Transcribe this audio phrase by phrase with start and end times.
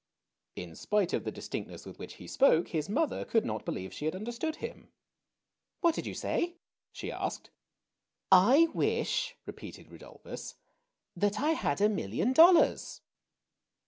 [0.55, 4.05] ''In spite of the distinctness with which he spoke, his mother could not believe she
[4.05, 4.89] had understood him.
[5.83, 6.55] ^^What did you say?"
[6.91, 7.51] she asked.
[8.31, 10.55] I wish," repeated Rudolphus,
[11.19, 13.01] ^Hhat I had a million dollars."